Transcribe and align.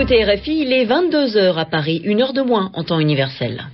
écoutez 0.00 0.22
RFI, 0.22 0.60
il 0.60 0.72
est 0.72 0.86
22h 0.86 1.56
à 1.56 1.64
Paris, 1.64 2.00
une 2.04 2.22
heure 2.22 2.32
de 2.32 2.40
moins 2.40 2.70
en 2.74 2.84
temps 2.84 3.00
universel. 3.00 3.66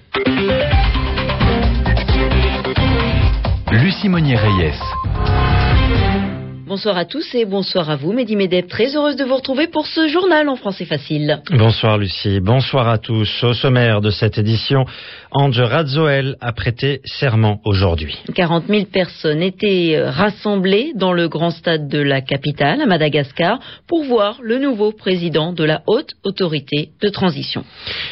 Lucie 3.71 4.08
Monnier-Reyes. 4.08 4.81
Bonsoir 6.75 6.97
à 6.97 7.04
tous 7.04 7.37
et 7.37 7.45
bonsoir 7.45 7.88
à 7.88 7.95
vous. 7.95 8.13
Mehdi 8.13 8.35
Medeb, 8.35 8.67
très 8.67 8.97
heureuse 8.97 9.15
de 9.15 9.22
vous 9.22 9.37
retrouver 9.37 9.69
pour 9.69 9.87
ce 9.87 10.09
journal 10.09 10.49
en 10.49 10.57
français 10.57 10.85
facile. 10.85 11.40
Bonsoir 11.53 11.99
Lucie, 11.99 12.40
bonsoir 12.40 12.89
à 12.89 12.99
tous. 12.99 13.45
Au 13.45 13.54
sommaire 13.54 14.01
de 14.01 14.11
cette 14.11 14.39
édition, 14.39 14.85
Ange 15.31 15.61
Radzoel 15.61 16.34
a 16.41 16.52
prêté 16.52 17.01
serment 17.05 17.61
aujourd'hui. 17.65 18.19
40 18.34 18.65
000 18.69 18.87
personnes 18.87 19.41
étaient 19.41 19.95
euh, 19.95 20.11
rassemblées 20.11 20.91
dans 20.97 21.12
le 21.12 21.29
grand 21.29 21.51
stade 21.51 21.87
de 21.87 22.01
la 22.01 22.21
capitale, 22.21 22.81
à 22.81 22.87
Madagascar, 22.87 23.61
pour 23.87 24.03
voir 24.03 24.39
le 24.43 24.59
nouveau 24.59 24.91
président 24.91 25.53
de 25.53 25.62
la 25.62 25.83
haute 25.87 26.15
autorité 26.25 26.89
de 27.01 27.09
transition. 27.09 27.62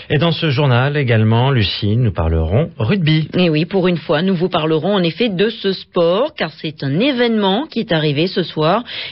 Et 0.08 0.18
dans 0.18 0.30
ce 0.30 0.50
journal 0.50 0.96
également, 0.96 1.50
Lucie, 1.50 1.96
nous 1.96 2.12
parlerons 2.12 2.70
rugby. 2.78 3.28
Et 3.36 3.50
oui, 3.50 3.64
pour 3.64 3.88
une 3.88 3.96
fois, 3.96 4.22
nous 4.22 4.36
vous 4.36 4.48
parlerons 4.48 4.94
en 4.94 5.02
effet 5.02 5.30
de 5.30 5.48
ce 5.48 5.72
sport, 5.72 6.34
car 6.36 6.52
c'est 6.60 6.84
un 6.84 7.00
événement 7.00 7.66
qui 7.66 7.80
est 7.80 7.90
arrivé 7.90 8.28
ce 8.28 8.44
soir. 8.44 8.51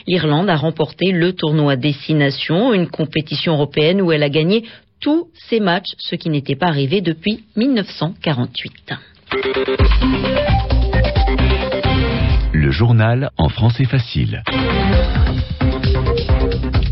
L'Irlande 0.07 0.49
a 0.49 0.55
remporté 0.55 1.11
le 1.11 1.33
tournoi 1.33 1.75
Destination, 1.75 2.73
une 2.73 2.87
compétition 2.87 3.53
européenne 3.53 4.01
où 4.01 4.11
elle 4.11 4.23
a 4.23 4.29
gagné 4.29 4.65
tous 4.99 5.29
ses 5.33 5.59
matchs, 5.59 5.93
ce 5.97 6.15
qui 6.15 6.29
n'était 6.29 6.55
pas 6.55 6.67
arrivé 6.67 7.01
depuis 7.01 7.43
1948. 7.55 8.93
Le 12.53 12.71
journal 12.71 13.29
en 13.37 13.49
français 13.49 13.85
facile. 13.85 14.43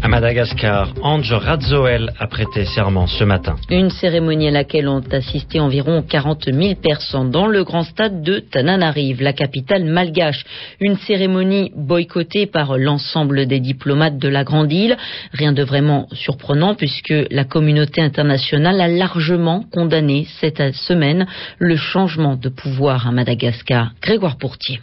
Madagascar, 0.09 0.91
Ange 1.03 1.31
Radzoel 1.33 2.09
a 2.17 2.25
prêté 2.25 2.65
serment 2.65 3.05
ce 3.05 3.23
matin. 3.23 3.57
Une 3.69 3.91
cérémonie 3.91 4.47
à 4.47 4.51
laquelle 4.51 4.87
ont 4.87 5.03
assisté 5.11 5.59
environ 5.59 6.01
40 6.01 6.45
000 6.51 6.73
personnes 6.81 7.29
dans 7.29 7.45
le 7.45 7.63
grand 7.63 7.83
stade 7.83 8.23
de 8.23 8.39
Tananarive, 8.39 9.21
la 9.21 9.33
capitale 9.33 9.85
malgache. 9.85 10.43
Une 10.79 10.97
cérémonie 10.97 11.71
boycottée 11.75 12.47
par 12.47 12.79
l'ensemble 12.79 13.45
des 13.45 13.59
diplomates 13.59 14.17
de 14.17 14.29
la 14.29 14.43
grande 14.43 14.73
île. 14.73 14.97
Rien 15.31 15.53
de 15.53 15.61
vraiment 15.61 16.07
surprenant 16.11 16.73
puisque 16.73 17.13
la 17.29 17.43
communauté 17.43 18.01
internationale 18.01 18.81
a 18.81 18.87
largement 18.87 19.63
condamné 19.71 20.25
cette 20.39 20.73
semaine 20.73 21.27
le 21.59 21.75
changement 21.75 22.35
de 22.35 22.49
pouvoir 22.49 23.07
à 23.07 23.11
Madagascar. 23.11 23.91
Grégoire 24.01 24.37
Pourtier. 24.39 24.79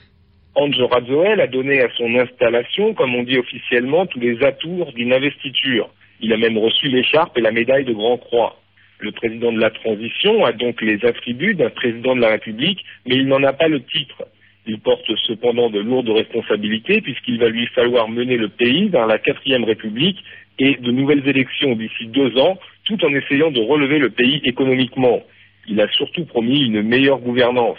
Ange 0.59 0.81
Radzoel 0.81 1.39
a 1.43 1.47
donné 1.49 1.83
à 1.83 1.91
son 1.99 2.15
installation, 2.15 2.95
comme 2.95 3.15
on 3.15 3.25
dit 3.25 3.37
officiellement, 3.37 4.07
tous 4.07 4.21
les 4.21 4.43
atours 4.43 4.91
d'une 4.95 5.13
investiture. 5.13 5.91
Il 6.23 6.33
a 6.33 6.39
même 6.39 6.57
reçu 6.57 6.89
l'écharpe 6.89 7.37
et 7.37 7.43
la 7.43 7.53
médaille 7.53 7.85
de 7.85 7.93
Grand 7.93 8.17
Croix. 8.17 8.57
Le 8.99 9.13
président 9.13 9.53
de 9.53 9.61
la 9.61 9.69
transition 9.69 10.47
a 10.47 10.53
donc 10.53 10.81
les 10.81 11.05
attributs 11.05 11.55
d'un 11.55 11.69
président 11.69 12.17
de 12.17 12.23
la 12.23 12.31
République, 12.31 12.83
mais 13.07 13.17
il 13.17 13.29
n'en 13.29 13.43
a 13.43 13.53
pas 13.53 13.69
le 13.69 13.83
titre. 13.83 14.25
Il 14.67 14.81
porte 14.81 15.15
cependant 15.27 15.69
de 15.69 15.79
lourdes 15.79 16.09
responsabilités 16.09 17.03
puisqu'il 17.03 17.39
va 17.39 17.51
lui 17.51 17.67
falloir 17.67 18.09
mener 18.09 18.39
le 18.39 18.49
pays 18.49 18.89
dans 18.89 19.05
la 19.05 19.19
quatrième 19.19 19.65
République 19.65 20.25
et 20.59 20.77
de 20.77 20.91
nouvelles 20.91 21.29
élections 21.29 21.77
d'ici 21.77 22.07
deux 22.07 22.39
ans, 22.39 22.59
tout 22.85 23.05
en 23.05 23.15
essayant 23.15 23.51
de 23.51 23.61
relever 23.61 23.99
le 23.99 24.09
pays 24.09 24.41
économiquement. 24.45 25.23
Il 25.69 25.79
a 25.83 25.89
surtout 25.89 26.25
promis 26.25 26.65
une 26.65 26.81
meilleure 26.81 27.19
gouvernance. 27.19 27.77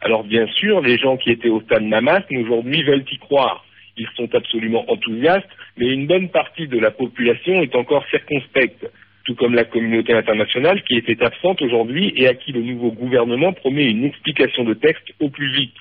Alors 0.00 0.24
bien 0.24 0.46
sûr, 0.46 0.80
les 0.80 0.96
gens 0.96 1.16
qui 1.16 1.30
étaient 1.30 1.50
au 1.50 1.60
stade 1.60 1.82
Namas 1.82 2.22
aujourd'hui 2.30 2.82
veulent 2.82 3.04
y 3.10 3.18
croire. 3.18 3.64
Ils 3.96 4.08
sont 4.16 4.34
absolument 4.34 4.90
enthousiastes, 4.90 5.48
mais 5.76 5.88
une 5.88 6.06
bonne 6.06 6.30
partie 6.30 6.68
de 6.68 6.78
la 6.78 6.90
population 6.90 7.60
est 7.60 7.74
encore 7.74 8.06
circonspecte, 8.08 8.86
tout 9.24 9.34
comme 9.34 9.54
la 9.54 9.64
communauté 9.64 10.14
internationale 10.14 10.82
qui 10.84 10.96
était 10.96 11.22
absente 11.22 11.60
aujourd'hui 11.60 12.14
et 12.16 12.26
à 12.28 12.34
qui 12.34 12.52
le 12.52 12.62
nouveau 12.62 12.92
gouvernement 12.92 13.52
promet 13.52 13.90
une 13.90 14.04
explication 14.04 14.64
de 14.64 14.72
texte 14.72 15.12
au 15.20 15.28
plus 15.28 15.52
vite. 15.52 15.76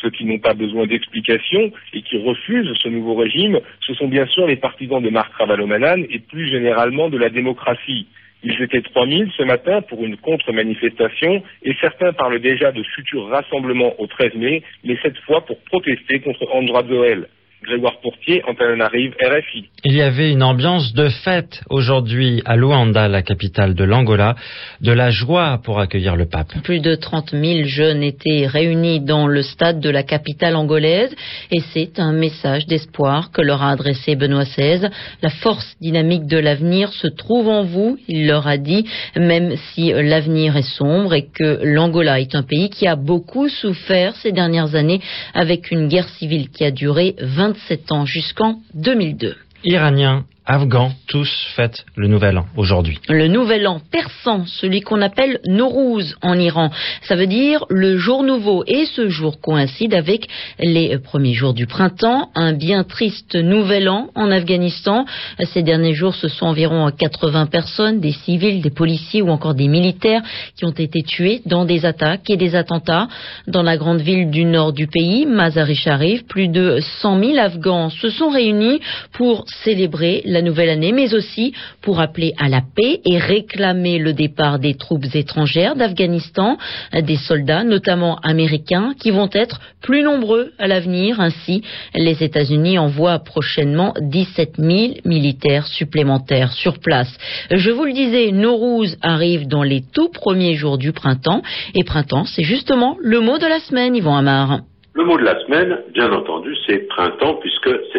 Ceux 0.00 0.10
qui 0.10 0.24
n'ont 0.24 0.38
pas 0.38 0.54
besoin 0.54 0.86
d'explication 0.86 1.72
et 1.92 2.02
qui 2.02 2.16
refusent 2.18 2.72
ce 2.82 2.88
nouveau 2.88 3.16
régime, 3.16 3.60
ce 3.80 3.94
sont 3.94 4.08
bien 4.08 4.26
sûr 4.26 4.46
les 4.46 4.56
partisans 4.56 5.02
de 5.02 5.10
Marc 5.10 5.32
Ravalomanan 5.34 6.06
et 6.08 6.20
plus 6.20 6.48
généralement 6.48 7.10
de 7.10 7.18
la 7.18 7.28
démocratie. 7.28 8.06
Ils 8.42 8.62
étaient 8.62 8.82
3000 8.82 9.30
ce 9.36 9.42
matin 9.42 9.82
pour 9.82 10.04
une 10.04 10.16
contre-manifestation 10.16 11.42
et 11.62 11.74
certains 11.80 12.12
parlent 12.12 12.40
déjà 12.40 12.70
de 12.72 12.82
futurs 12.82 13.28
rassemblements 13.28 13.94
au 13.98 14.06
13 14.06 14.34
mai, 14.34 14.62
mais 14.84 14.96
cette 15.02 15.18
fois 15.18 15.44
pour 15.44 15.58
protester 15.64 16.20
contre 16.20 16.46
Andra 16.52 16.84
Zoel. 16.84 17.28
Grégoire 17.64 18.00
Pourtier, 18.00 18.42
Antananarive, 18.46 19.14
RFI. 19.20 19.68
Il 19.84 19.94
y 19.94 20.00
avait 20.00 20.30
une 20.30 20.44
ambiance 20.44 20.92
de 20.94 21.08
fête 21.08 21.60
aujourd'hui 21.68 22.40
à 22.44 22.56
Luanda, 22.56 23.08
la 23.08 23.22
capitale 23.22 23.74
de 23.74 23.82
l'Angola, 23.82 24.36
de 24.80 24.92
la 24.92 25.10
joie 25.10 25.60
pour 25.64 25.80
accueillir 25.80 26.14
le 26.14 26.26
pape. 26.26 26.52
Plus 26.62 26.78
de 26.78 26.94
30 26.94 27.30
000 27.32 27.64
jeunes 27.64 28.04
étaient 28.04 28.46
réunis 28.46 29.00
dans 29.00 29.26
le 29.26 29.42
stade 29.42 29.80
de 29.80 29.90
la 29.90 30.04
capitale 30.04 30.54
angolaise 30.54 31.14
et 31.50 31.58
c'est 31.72 31.98
un 31.98 32.12
message 32.12 32.66
d'espoir 32.66 33.32
que 33.32 33.42
leur 33.42 33.62
a 33.62 33.72
adressé 33.72 34.14
Benoît 34.14 34.44
XVI. 34.44 34.88
La 35.22 35.30
force 35.30 35.76
dynamique 35.80 36.26
de 36.26 36.38
l'avenir 36.38 36.92
se 36.92 37.08
trouve 37.08 37.48
en 37.48 37.64
vous, 37.64 37.98
il 38.06 38.28
leur 38.28 38.46
a 38.46 38.56
dit, 38.56 38.86
même 39.16 39.56
si 39.72 39.92
l'avenir 39.92 40.56
est 40.56 40.62
sombre 40.62 41.12
et 41.12 41.26
que 41.26 41.58
l'Angola 41.64 42.20
est 42.20 42.36
un 42.36 42.44
pays 42.44 42.70
qui 42.70 42.86
a 42.86 42.94
beaucoup 42.94 43.48
souffert 43.48 44.14
ces 44.16 44.30
dernières 44.30 44.76
années 44.76 45.00
avec 45.34 45.72
une 45.72 45.88
guerre 45.88 46.08
civile 46.10 46.50
qui 46.50 46.64
a 46.64 46.70
duré 46.70 47.16
20 47.20 47.47
27 47.52 47.92
ans 47.92 48.04
jusqu'en 48.04 48.60
2002. 48.74 49.36
Iraniens, 49.64 50.24
Afghans, 50.50 50.92
tous 51.06 51.28
fêtent 51.56 51.84
le 51.94 52.08
nouvel 52.08 52.38
an 52.38 52.46
aujourd'hui. 52.56 52.98
Le 53.10 53.28
nouvel 53.28 53.66
an 53.66 53.82
persan, 53.92 54.46
celui 54.46 54.80
qu'on 54.80 55.02
appelle 55.02 55.40
Nowruz 55.46 56.16
en 56.22 56.38
Iran. 56.38 56.70
Ça 57.02 57.16
veut 57.16 57.26
dire 57.26 57.66
le 57.68 57.98
jour 57.98 58.22
nouveau. 58.22 58.64
Et 58.66 58.86
ce 58.86 59.10
jour 59.10 59.42
coïncide 59.42 59.92
avec 59.92 60.26
les 60.58 60.96
premiers 60.96 61.34
jours 61.34 61.52
du 61.52 61.66
printemps. 61.66 62.30
Un 62.34 62.54
bien 62.54 62.82
triste 62.84 63.34
nouvel 63.34 63.90
an 63.90 64.08
en 64.14 64.30
Afghanistan. 64.30 65.04
Ces 65.52 65.62
derniers 65.62 65.92
jours, 65.92 66.14
ce 66.14 66.28
sont 66.28 66.46
environ 66.46 66.90
80 66.90 67.44
personnes, 67.46 68.00
des 68.00 68.12
civils, 68.12 68.62
des 68.62 68.70
policiers 68.70 69.20
ou 69.20 69.28
encore 69.28 69.54
des 69.54 69.68
militaires 69.68 70.22
qui 70.56 70.64
ont 70.64 70.70
été 70.70 71.02
tués 71.02 71.42
dans 71.44 71.66
des 71.66 71.84
attaques 71.84 72.30
et 72.30 72.38
des 72.38 72.54
attentats. 72.54 73.08
Dans 73.48 73.62
la 73.62 73.76
grande 73.76 74.00
ville 74.00 74.30
du 74.30 74.46
nord 74.46 74.72
du 74.72 74.86
pays, 74.86 75.26
Mazar-e-Sharif, 75.26 76.26
plus 76.26 76.48
de 76.48 76.78
100 77.02 77.20
000 77.22 77.38
Afghans 77.38 77.90
se 77.90 78.08
sont 78.08 78.30
réunis 78.30 78.80
pour 79.12 79.44
célébrer 79.62 80.22
la 80.24 80.37
nouvelle 80.42 80.68
année, 80.68 80.92
mais 80.92 81.14
aussi 81.14 81.52
pour 81.82 82.00
appeler 82.00 82.32
à 82.38 82.48
la 82.48 82.60
paix 82.60 83.00
et 83.04 83.18
réclamer 83.18 83.98
le 83.98 84.12
départ 84.12 84.58
des 84.58 84.74
troupes 84.74 85.06
étrangères 85.14 85.76
d'Afghanistan, 85.76 86.58
des 86.92 87.16
soldats, 87.16 87.64
notamment 87.64 88.18
américains, 88.22 88.94
qui 88.98 89.10
vont 89.10 89.30
être 89.32 89.60
plus 89.82 90.02
nombreux 90.02 90.52
à 90.58 90.66
l'avenir. 90.66 91.20
Ainsi, 91.20 91.62
les 91.94 92.22
États-Unis 92.22 92.78
envoient 92.78 93.18
prochainement 93.18 93.94
17 94.00 94.56
000 94.58 94.94
militaires 95.04 95.66
supplémentaires 95.66 96.52
sur 96.52 96.78
place. 96.78 97.16
Je 97.50 97.70
vous 97.70 97.84
le 97.84 97.92
disais, 97.92 98.32
Nowruz 98.32 98.96
arrive 99.02 99.46
dans 99.46 99.62
les 99.62 99.82
tout 99.92 100.10
premiers 100.10 100.54
jours 100.54 100.78
du 100.78 100.92
printemps, 100.92 101.42
et 101.74 101.84
printemps, 101.84 102.24
c'est 102.24 102.44
justement 102.44 102.96
le 103.00 103.20
mot 103.20 103.38
de 103.38 103.46
la 103.46 103.60
semaine, 103.60 103.94
Yvan 103.94 104.16
Amar. 104.16 104.60
Le 104.94 105.04
mot 105.04 105.16
de 105.16 105.22
la 105.22 105.38
semaine, 105.44 105.78
bien 105.94 106.10
entendu, 106.10 106.56
c'est 106.66 106.88
printemps, 106.88 107.38
puisque 107.40 107.70
c'est 107.92 107.97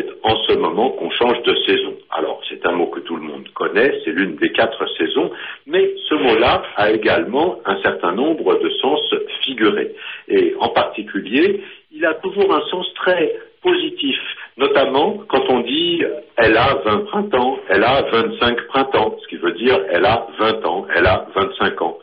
qu'on 0.88 1.10
change 1.12 1.42
de 1.44 1.56
saison. 1.68 1.94
Alors, 2.12 2.42
c'est 2.50 2.66
un 2.66 2.72
mot 2.72 2.88
que 2.88 3.02
tout 3.02 3.16
le 3.16 3.24
monde 3.24 3.48
connaît, 3.54 4.00
c'est 4.04 4.12
l'une 4.12 4.36
des 4.38 4.52
quatre 4.52 4.86
saisons, 4.98 5.32
mais 5.68 5.94
ce 6.08 6.16
mot-là 6.16 6.64
a 6.76 6.92
également 6.92 7.60
un 7.66 7.82
certain 7.82 8.14
nombre 8.14 8.58
de 8.60 8.70
sens 8.82 9.00
figurés. 9.42 9.94
Et 10.28 10.56
en 10.60 10.70
particulier, 10.70 11.62
il 11.92 12.06
a 12.06 12.14
toujours 12.16 12.54
un 12.54 12.62
sens 12.70 12.92
très 12.96 13.36
positif, 13.62 14.18
notamment 14.58 15.24
quand 15.28 15.44
on 15.50 15.60
dit 15.62 16.02
elle 16.38 16.58
a 16.58 16.76
20 16.86 17.06
printemps, 17.06 17.60
elle 17.68 17.84
a 17.84 18.04
25 18.04 18.68
printemps, 18.68 19.16
ce 19.22 19.28
qui 19.28 19.36
veut 19.38 19.52
dire 19.54 19.78
elle 19.90 20.06
a 20.06 20.28
20 20.40 20.66
ans, 20.66 20.88
elle 20.96 21.06
a 21.06 21.28
25 21.36 21.82
ans. 21.82 21.98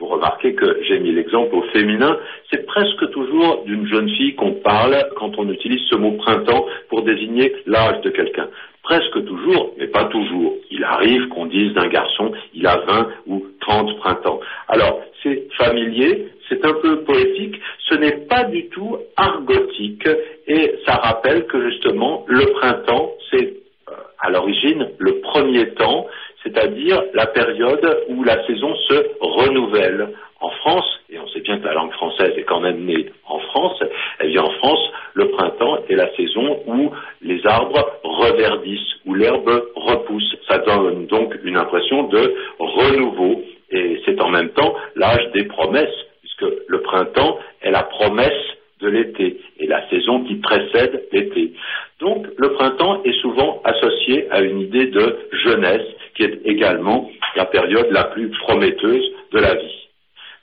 Vous 0.00 0.06
remarquez 0.06 0.54
que 0.54 0.78
j'ai 0.88 0.98
mis 0.98 1.12
l'exemple 1.12 1.54
au 1.54 1.62
féminin, 1.74 2.18
c'est 2.50 2.64
presque 2.64 3.10
toujours 3.10 3.64
d'une 3.66 3.86
jeune 3.86 4.08
fille 4.08 4.34
qu'on 4.34 4.52
parle 4.52 4.96
quand 5.16 5.38
on 5.38 5.46
utilise 5.50 5.82
ce 5.90 5.94
mot 5.94 6.12
printemps 6.12 6.64
pour 6.88 7.02
désigner 7.02 7.54
l'âge 7.66 8.00
de 8.00 8.08
quelqu'un. 8.08 8.48
Presque 8.82 9.22
toujours, 9.26 9.74
mais 9.78 9.88
pas 9.88 10.06
toujours. 10.06 10.54
Il 10.70 10.82
arrive 10.84 11.28
qu'on 11.28 11.44
dise 11.44 11.74
d'un 11.74 11.88
garçon, 11.88 12.32
il 12.54 12.66
a 12.66 12.78
20 12.78 13.08
ou 13.26 13.44
30 13.60 13.98
printemps. 13.98 14.40
Alors, 14.68 15.02
c'est 15.22 15.46
familier, 15.58 16.28
c'est 16.48 16.64
un 16.64 16.72
peu 16.72 17.02
poétique, 17.02 17.60
ce 17.90 17.94
n'est 17.94 18.26
pas 18.26 18.44
du 18.44 18.68
tout 18.70 18.96
argotique, 19.18 20.08
et 20.46 20.76
ça 20.86 20.94
rappelle 20.94 21.44
que 21.46 21.70
justement, 21.70 22.24
le 22.26 22.46
printemps, 22.52 23.12
c'est 23.30 23.54
euh, 23.90 23.92
à 24.18 24.30
l'origine 24.30 24.88
le 24.96 25.20
premier 25.20 25.68
temps, 25.74 26.06
c'est-à-dire 26.42 27.02
la 27.14 27.26
période 27.26 28.04
où 28.08 28.24
la 28.24 28.44
saison 28.46 28.74
se 28.88 28.94
renouvelle. 29.20 30.08
En 30.42 30.48
France, 30.48 31.00
et 31.10 31.18
on 31.18 31.28
sait 31.28 31.40
bien 31.40 31.58
que 31.58 31.66
la 31.66 31.74
langue 31.74 31.92
française 31.92 32.32
est 32.34 32.44
quand 32.44 32.60
même 32.60 32.86
née 32.86 33.10
en 33.26 33.38
France, 33.40 33.78
elle 34.18 34.30
dit 34.30 34.38
en 34.38 34.48
France, 34.52 34.90
le 35.12 35.28
printemps 35.28 35.80
est 35.88 35.96
la 35.96 36.10
saison 36.16 36.60
où 36.66 36.90
les 37.20 37.46
arbres 37.46 37.84
reverdissent, 38.02 38.94
où 39.04 39.14
l'herbe 39.14 39.50
repousse. 39.76 40.36
Ça 40.48 40.58
donne 40.58 41.06
donc 41.08 41.36
une 41.44 41.58
impression 41.58 42.04
de 42.04 42.34
renouveau 42.58 43.42
et 43.70 44.00
c'est 44.06 44.20
en 44.22 44.30
même 44.30 44.48
temps 44.50 44.74
l'âge 44.96 45.30
des 45.34 45.44
promesses, 45.44 45.94
puisque 46.20 46.54
le 46.66 46.80
printemps 46.80 47.38
est 47.60 47.70
la 47.70 47.82
promesse 47.82 48.32
de 48.80 48.88
l'été 48.88 49.40
et 49.58 49.66
la 49.66 49.86
saison 49.90 50.24
qui 50.24 50.36
précède 50.36 51.06
l'été. 51.12 51.52
Donc 52.00 52.26
le 52.38 52.52
printemps 52.52 53.02
est 53.04 53.20
souvent 53.20 53.60
associé 53.64 54.26
à 54.30 54.40
une 54.40 54.60
idée 54.60 54.86
de 54.86 55.18
jeunesse 55.32 55.86
qui 56.20 56.26
est 56.26 56.40
également 56.44 57.10
la 57.34 57.46
période 57.46 57.88
la 57.90 58.04
plus 58.04 58.30
prometteuse 58.30 59.10
de 59.32 59.38
la 59.38 59.54
vie. 59.54 59.88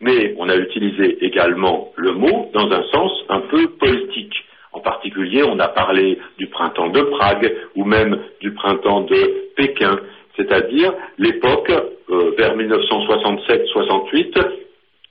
Mais 0.02 0.34
on 0.38 0.50
a 0.50 0.56
utilisé 0.56 1.24
également 1.24 1.92
le 1.96 2.14
mot 2.14 2.50
dans 2.54 2.72
un 2.72 2.84
sens 2.92 3.12
un 3.30 3.42
peu 3.42 3.68
politique. 3.80 4.34
En 4.74 4.80
particulier, 4.80 5.44
on 5.44 5.60
a 5.60 5.68
parlé 5.68 6.18
du 6.38 6.48
printemps 6.48 6.90
de 6.90 7.02
Prague 7.02 7.56
ou 7.76 7.84
même 7.84 8.20
du 8.42 8.54
printemps 8.54 9.02
de 9.02 9.52
Pékin, 9.56 10.00
c'est-à-dire 10.36 10.94
l'époque 11.18 11.72
euh, 11.72 12.32
vers 12.38 12.56
1967-68 12.58 14.67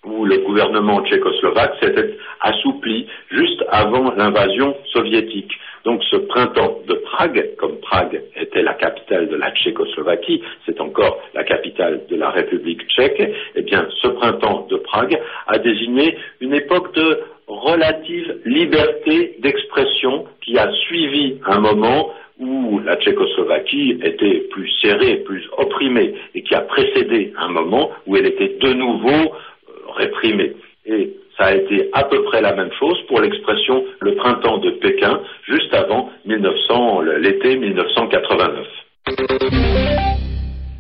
où 0.07 0.25
le 0.25 0.39
gouvernement 0.39 1.05
tchécoslovaque 1.05 1.75
s'était 1.83 2.17
assoupli 2.41 3.07
juste 3.31 3.65
avant 3.69 4.13
l'invasion 4.15 4.77
soviétique. 4.93 5.53
Donc 5.85 6.03
ce 6.11 6.17
printemps 6.17 6.81
de 6.89 6.95
Prague, 6.95 7.55
comme 7.59 7.79
Prague 7.81 8.21
était 8.37 8.63
la 8.63 8.75
capitale 8.75 9.29
de 9.29 9.37
la 9.37 9.53
Tchécoslovaquie, 9.53 10.43
c'est 10.65 10.81
encore 10.81 11.21
la 11.35 11.45
capitale 11.45 12.03
de 12.09 12.17
la 12.17 12.31
République 12.31 12.83
tchèque, 12.89 13.23
eh 13.55 13.63
bien 13.63 13.87
ce 14.03 14.09
printemps 14.09 14.67
de 14.69 14.77
Prague 14.79 15.21
a 15.47 15.59
désigné 15.59 16.17
une 16.41 16.55
époque 16.55 16.93
de 16.95 17.21
relative 17.47 18.41
liberté 18.45 19.37
d'expression 19.39 20.27
qui 20.41 20.59
a 20.59 20.73
suivi 20.73 21.37
un 21.47 21.61
moment 21.61 22.11
où 22.39 22.81
la 22.81 22.97
Tchécoslovaquie 22.97 23.99
était 24.03 24.41
plus 24.51 24.69
serrée, 24.81 25.19
plus 25.19 25.49
opprimée, 25.57 26.15
et 26.35 26.43
qui 26.43 26.55
a 26.55 26.61
précédé 26.63 27.33
un 27.39 27.49
moment 27.49 27.91
où 28.07 28.17
elle 28.17 28.27
était 28.27 28.57
de 28.61 28.73
nouveau 28.73 29.33
Et 30.87 31.11
ça 31.37 31.47
a 31.47 31.55
été 31.55 31.91
à 31.93 32.05
peu 32.05 32.23
près 32.25 32.41
la 32.41 32.55
même 32.55 32.71
chose 32.79 32.97
pour 33.09 33.21
l'expression 33.21 33.85
le 34.01 34.15
printemps 34.15 34.59
de 34.59 34.71
Pékin, 34.71 35.21
juste 35.49 35.75
avant 35.75 36.11
1900, 36.25 37.01
l'été 37.21 37.57
1989. 37.57 38.67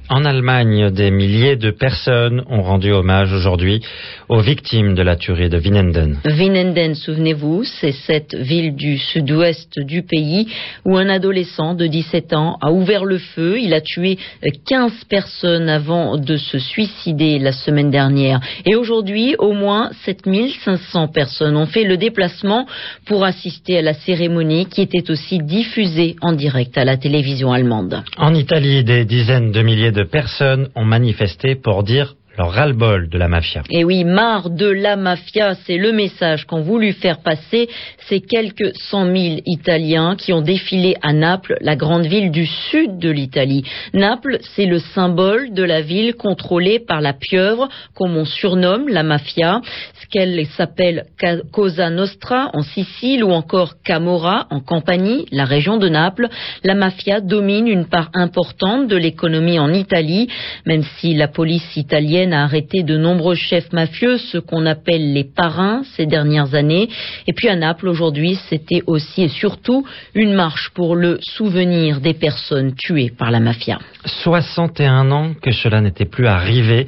En 0.08 0.24
Allemagne, 0.24 0.90
des 0.90 1.10
milliers 1.10 1.56
de 1.56 1.72
personnes 1.72 2.44
ont 2.48 2.62
rendu 2.62 2.92
hommage 2.92 3.32
aujourd'hui 3.32 3.80
aux 4.28 4.40
victimes 4.40 4.94
de 4.94 5.02
la 5.02 5.16
tuerie 5.16 5.48
de 5.48 5.58
Winnenden. 5.58 6.18
Winnenden, 6.24 6.94
souvenez-vous, 6.94 7.64
c'est 7.64 7.92
cette 7.92 8.34
ville 8.34 8.74
du 8.74 8.98
sud-ouest 8.98 9.78
du 9.80 10.02
pays 10.02 10.48
où 10.84 10.96
un 10.96 11.08
adolescent 11.08 11.74
de 11.74 11.86
17 11.86 12.32
ans 12.32 12.56
a 12.60 12.72
ouvert 12.72 13.04
le 13.04 13.18
feu. 13.18 13.58
Il 13.60 13.72
a 13.74 13.80
tué 13.80 14.18
15 14.66 15.04
personnes 15.08 15.68
avant 15.68 16.16
de 16.16 16.36
se 16.36 16.58
suicider 16.58 17.38
la 17.38 17.52
semaine 17.52 17.90
dernière. 17.90 18.40
Et 18.64 18.74
aujourd'hui, 18.74 19.36
au 19.38 19.52
moins 19.52 19.90
7500 20.04 21.08
personnes 21.08 21.56
ont 21.56 21.66
fait 21.66 21.84
le 21.84 21.96
déplacement 21.96 22.66
pour 23.06 23.24
assister 23.24 23.78
à 23.78 23.82
la 23.82 23.94
cérémonie 23.94 24.66
qui 24.66 24.82
était 24.82 25.10
aussi 25.10 25.38
diffusée 25.38 26.16
en 26.20 26.32
direct 26.32 26.76
à 26.76 26.84
la 26.84 26.96
télévision 26.96 27.52
allemande. 27.52 28.02
En 28.16 28.34
Italie, 28.34 28.84
des 28.84 29.04
dizaines 29.04 29.52
de 29.52 29.62
milliers 29.62 29.92
de 29.92 30.04
personnes 30.04 30.68
ont 30.74 30.84
manifesté 30.84 31.54
pour 31.54 31.82
dire 31.82 32.14
leur 32.38 32.52
ras-le-bol 32.52 33.08
de 33.08 33.18
la 33.18 33.28
mafia. 33.28 33.62
Et 33.70 33.84
oui, 33.84 34.04
marre 34.04 34.50
de 34.50 34.66
la 34.66 34.96
mafia, 34.96 35.54
c'est 35.66 35.76
le 35.76 35.92
message 35.92 36.44
qu'ont 36.44 36.62
voulu 36.62 36.92
faire 36.92 37.20
passer 37.20 37.68
ces 38.08 38.20
quelques 38.20 38.76
cent 38.90 39.04
mille 39.04 39.40
Italiens 39.46 40.16
qui 40.16 40.32
ont 40.32 40.42
défilé 40.42 40.96
à 41.02 41.12
Naples, 41.12 41.56
la 41.60 41.76
grande 41.76 42.06
ville 42.06 42.30
du 42.30 42.46
sud 42.46 42.98
de 42.98 43.10
l'Italie. 43.10 43.64
Naples, 43.94 44.38
c'est 44.54 44.66
le 44.66 44.78
symbole 44.78 45.52
de 45.52 45.62
la 45.62 45.80
ville 45.80 46.14
contrôlée 46.14 46.78
par 46.78 47.00
la 47.00 47.12
pieuvre, 47.12 47.68
comme 47.94 48.16
on 48.16 48.24
surnomme 48.24 48.88
la 48.88 49.02
mafia, 49.02 49.60
ce 50.00 50.06
qu'elle 50.08 50.46
s'appelle 50.56 51.06
Cosa 51.52 51.90
Nostra 51.90 52.50
en 52.52 52.62
Sicile 52.62 53.24
ou 53.24 53.32
encore 53.32 53.82
Camorra 53.82 54.46
en 54.50 54.60
Campanie, 54.60 55.26
la 55.32 55.44
région 55.44 55.78
de 55.78 55.88
Naples. 55.88 56.28
La 56.62 56.74
mafia 56.74 57.20
domine 57.20 57.66
une 57.66 57.86
part 57.86 58.10
importante 58.14 58.88
de 58.88 58.96
l'économie 58.96 59.58
en 59.58 59.72
Italie, 59.72 60.28
même 60.64 60.82
si 60.98 61.14
la 61.14 61.28
police 61.28 61.76
italienne 61.76 62.25
a 62.32 62.42
arrêté 62.42 62.82
de 62.82 62.96
nombreux 62.96 63.34
chefs 63.34 63.72
mafieux, 63.72 64.18
ce 64.18 64.38
qu'on 64.38 64.66
appelle 64.66 65.12
les 65.12 65.24
parrains 65.24 65.82
ces 65.96 66.06
dernières 66.06 66.54
années. 66.54 66.88
Et 67.26 67.32
puis 67.32 67.48
à 67.48 67.56
Naples, 67.56 67.88
aujourd'hui, 67.88 68.38
c'était 68.48 68.82
aussi 68.86 69.22
et 69.22 69.28
surtout 69.28 69.84
une 70.14 70.34
marche 70.34 70.70
pour 70.74 70.96
le 70.96 71.18
souvenir 71.20 72.00
des 72.00 72.14
personnes 72.14 72.74
tuées 72.74 73.12
par 73.16 73.30
la 73.30 73.40
mafia. 73.40 73.78
61 74.04 75.10
ans 75.10 75.34
que 75.40 75.52
cela 75.52 75.80
n'était 75.80 76.04
plus 76.04 76.26
arrivé. 76.26 76.86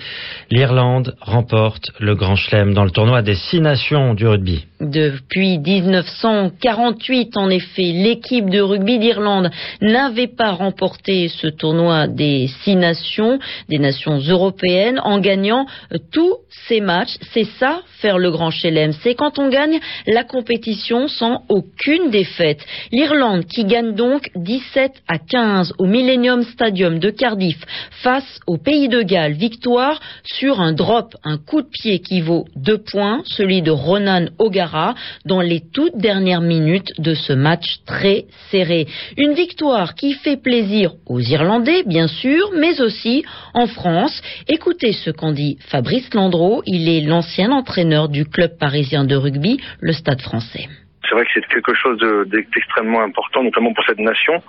L'Irlande 0.50 1.14
remporte 1.20 1.91
le 1.99 2.14
Grand 2.14 2.37
Chelem 2.37 2.75
dans 2.75 2.84
le 2.84 2.91
tournoi 2.91 3.23
des 3.23 3.34
six 3.34 3.61
nations 3.61 4.14
du 4.14 4.26
rugby. 4.26 4.64
Depuis 4.81 5.58
1948, 5.58 7.37
en 7.37 7.50
effet, 7.50 7.93
l'équipe 7.93 8.49
de 8.49 8.61
rugby 8.61 8.99
d'Irlande 8.99 9.50
n'avait 9.81 10.29
pas 10.29 10.52
remporté 10.52 11.29
ce 11.29 11.49
tournoi 11.49 12.06
des 12.06 12.49
six 12.62 12.76
nations, 12.76 13.38
des 13.69 13.79
nations 13.79 14.19
européennes, 14.19 15.00
en 15.02 15.19
gagnant 15.28 15.66
tous 16.12 16.36
ces 16.69 16.80
matchs. 16.80 17.16
C'est 17.32 17.48
ça, 17.58 17.82
faire 18.00 18.19
le 18.19 18.30
grand 18.30 18.50
chelem. 18.50 18.92
C'est 19.02 19.14
quand 19.14 19.38
on 19.38 19.48
gagne 19.48 19.78
la 20.06 20.25
compétition 20.25 21.06
sans 21.08 21.42
aucune 21.48 22.10
défaite. 22.10 22.64
L'Irlande 22.92 23.44
qui 23.44 23.64
gagne 23.64 23.94
donc 23.94 24.30
17 24.36 24.92
à 25.06 25.19
15 25.19 25.75
au 25.78 25.84
Millennium 25.84 26.42
Stadium 26.44 26.98
de 26.98 27.10
Cardiff 27.10 27.58
face 28.02 28.40
au 28.46 28.56
Pays 28.56 28.88
de 28.88 29.02
Galles. 29.02 29.34
Victoire 29.34 30.00
sur 30.25 30.60
un 30.60 30.72
drop, 30.72 31.14
un 31.25 31.36
coup 31.36 31.60
de 31.60 31.69
pied 31.69 31.98
qui 31.98 32.20
vaut 32.20 32.46
deux 32.56 32.78
points, 32.78 33.22
celui 33.26 33.60
de 33.60 33.70
Ronan 33.70 34.26
O'Gara 34.38 34.94
dans 35.26 35.42
les 35.42 35.60
toutes 35.74 35.98
dernières 35.98 36.40
minutes 36.40 36.92
de 36.98 37.14
ce 37.14 37.34
match 37.34 37.81
très 37.86 38.24
serré. 38.50 38.86
Une 39.16 39.34
victoire 39.34 39.94
qui 39.94 40.14
fait 40.14 40.40
plaisir 40.40 40.94
aux 41.06 41.20
Irlandais, 41.20 41.82
bien 41.84 42.08
sûr, 42.08 42.50
mais 42.56 42.81
aussi 42.81 43.24
en 43.54 43.66
France. 43.66 44.22
Écoutez 44.48 44.92
ce 44.92 45.10
qu'en 45.19 45.32
dit 45.32 45.59
Fabrice 45.70 46.15
Landreau. 46.15 46.62
Il 46.65 46.88
est 46.88 47.06
l'ancien 47.06 47.50
entraîneur 47.50 48.09
du 48.09 48.25
club 48.25 48.56
parisien 48.59 49.05
de 49.05 49.17
rugby, 49.17 49.61
le 49.81 49.93
Stade 49.93 50.23
français 50.23 50.69
c'est 51.09 51.15
vrai 51.15 51.25
que 51.25 51.31
c'est 51.35 51.47
quelque 51.47 51.75
chose 51.75 51.99
d'extrêmement 52.27 53.03
important, 53.03 53.43
notamment 53.43 53.72
pour 53.72 53.84
cette 53.84 53.98
nation. 53.98 54.43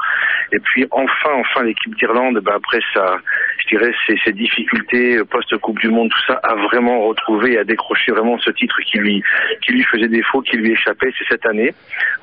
Et 0.51 0.59
puis 0.59 0.85
enfin, 0.91 1.31
enfin, 1.35 1.63
l'équipe 1.63 1.95
d'Irlande, 1.95 2.39
bah, 2.43 2.53
après 2.55 2.79
ça, 2.93 3.17
je 3.59 3.75
dirais, 3.75 3.91
ses, 4.07 4.33
difficultés 4.33 5.19
post-Coupe 5.29 5.79
du 5.79 5.89
Monde, 5.89 6.09
tout 6.09 6.25
ça, 6.27 6.39
a 6.43 6.55
vraiment 6.55 7.07
retrouvé 7.07 7.53
et 7.53 7.59
a 7.59 7.63
décroché 7.63 8.11
vraiment 8.11 8.37
ce 8.39 8.51
titre 8.51 8.75
qui 8.85 8.97
lui, 8.97 9.23
qui 9.65 9.73
lui 9.73 9.83
faisait 9.83 10.07
défaut, 10.07 10.41
qui 10.41 10.57
lui 10.57 10.71
échappait. 10.71 11.11
C'est 11.17 11.27
cette 11.29 11.45
année, 11.45 11.73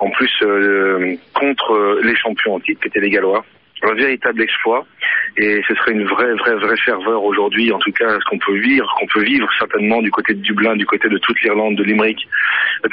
en 0.00 0.11
plus 0.11 0.33
euh, 0.43 1.15
contre 1.35 2.00
les 2.03 2.17
champions 2.17 2.55
en 2.55 2.61
titre, 2.61 2.81
qui 2.81 2.88
étaient 2.88 3.00
les 3.00 3.11
Gallois 3.11 3.45
un 3.83 3.95
véritable 3.95 4.42
exploit. 4.42 4.87
Et 5.38 5.61
ce 5.68 5.75
serait 5.75 5.92
une 5.92 6.04
vraie 6.04 6.35
vraie 6.35 6.56
vraie 6.56 6.76
ferveur 6.78 7.23
aujourd'hui 7.23 7.71
en 7.73 7.78
tout 7.78 7.92
cas 7.92 8.18
ce 8.18 8.30
qu'on 8.30 8.38
peut 8.38 8.59
vivre 8.59 8.90
qu'on 8.99 9.06
peut 9.06 9.23
vivre 9.23 9.49
certainement 9.59 10.00
du 10.00 10.11
côté 10.11 10.33
de 10.33 10.40
Dublin 10.40 10.76
du 10.76 10.87
côté 10.87 11.09
de 11.09 11.18
toute 11.18 11.40
l'Irlande 11.42 11.76
de 11.76 11.83
Limerick 11.83 12.26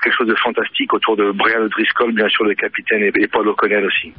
quelque 0.02 0.16
chose 0.16 0.28
de 0.28 0.36
fantastique 0.36 0.94
autour 0.94 1.16
de 1.16 1.32
Brian 1.32 1.66
Driscoll 1.68 2.12
bien 2.12 2.28
sûr 2.28 2.44
le 2.44 2.54
capitaine 2.54 3.04
et 3.04 3.28
Paul 3.28 3.48
O'Connell 3.48 3.86
aussi 3.86 4.12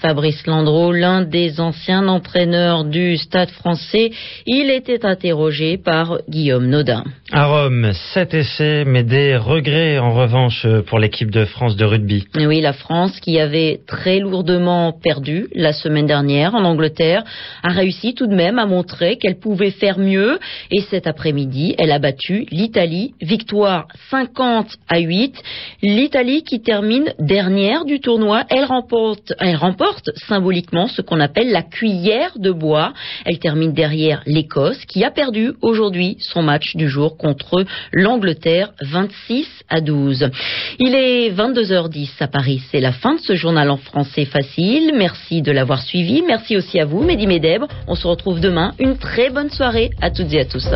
Fabrice 0.00 0.46
Landreau, 0.46 0.92
l'un 0.92 1.22
des 1.22 1.60
anciens 1.60 2.08
entraîneurs 2.08 2.84
du 2.84 3.16
Stade 3.16 3.50
français, 3.50 4.10
il 4.46 4.70
était 4.70 5.04
interrogé 5.04 5.76
par 5.76 6.18
Guillaume 6.28 6.66
Nodin. 6.66 7.04
À 7.30 7.46
Rome, 7.46 7.92
sept 8.12 8.34
essais, 8.34 8.84
mais 8.86 9.02
des 9.02 9.36
regrets 9.36 9.98
en 9.98 10.12
revanche 10.12 10.66
pour 10.86 10.98
l'équipe 10.98 11.30
de 11.30 11.44
France 11.44 11.76
de 11.76 11.84
rugby. 11.84 12.24
Oui, 12.36 12.60
la 12.60 12.72
France, 12.72 13.20
qui 13.20 13.38
avait 13.38 13.80
très 13.86 14.18
lourdement 14.18 14.92
perdu 14.92 15.48
la 15.54 15.72
semaine 15.72 16.06
dernière 16.06 16.54
en 16.54 16.64
Angleterre, 16.64 17.24
a 17.62 17.70
réussi 17.70 18.14
tout 18.14 18.26
de 18.26 18.34
même 18.34 18.58
à 18.58 18.66
montrer 18.66 19.16
qu'elle 19.16 19.38
pouvait 19.38 19.70
faire 19.70 19.98
mieux. 19.98 20.38
Et 20.70 20.80
cet 20.82 21.06
après-midi, 21.06 21.74
elle 21.78 21.92
a 21.92 21.98
battu 21.98 22.46
l'Italie. 22.50 23.14
Victoire 23.20 23.86
50 24.10 24.76
à 24.88 24.98
8. 24.98 25.34
L'Italie 25.82 26.42
qui 26.42 26.60
termine 26.60 27.12
dernière 27.18 27.84
du 27.84 28.00
tournoi, 28.00 28.44
elle 28.50 28.64
remporte, 28.64 29.32
elle 29.38 29.56
remporte 29.56 29.81
porte 29.82 30.10
symboliquement 30.28 30.86
ce 30.86 31.02
qu'on 31.02 31.18
appelle 31.18 31.50
la 31.50 31.62
cuillère 31.62 32.38
de 32.38 32.52
bois. 32.52 32.92
Elle 33.24 33.40
termine 33.40 33.72
derrière 33.72 34.22
l'Écosse 34.26 34.78
qui 34.86 35.02
a 35.02 35.10
perdu 35.10 35.54
aujourd'hui 35.60 36.18
son 36.20 36.40
match 36.40 36.76
du 36.76 36.88
jour 36.88 37.16
contre 37.16 37.64
l'Angleterre 37.92 38.70
26 38.80 39.48
à 39.68 39.80
12. 39.80 40.30
Il 40.78 40.94
est 40.94 41.30
22h10 41.30 42.10
à 42.20 42.28
Paris. 42.28 42.62
C'est 42.70 42.78
la 42.78 42.92
fin 42.92 43.16
de 43.16 43.20
ce 43.20 43.34
journal 43.34 43.70
en 43.70 43.76
français 43.76 44.24
facile. 44.24 44.92
Merci 44.94 45.42
de 45.42 45.50
l'avoir 45.50 45.82
suivi. 45.82 46.22
Merci 46.22 46.56
aussi 46.56 46.78
à 46.78 46.84
vous, 46.84 47.02
Mehdi 47.02 47.26
Medeb. 47.26 47.64
On 47.88 47.96
se 47.96 48.06
retrouve 48.06 48.38
demain. 48.38 48.74
Une 48.78 48.96
très 48.96 49.30
bonne 49.30 49.50
soirée 49.50 49.90
à 50.00 50.10
toutes 50.10 50.32
et 50.32 50.38
à 50.38 50.44
tous. 50.44 50.68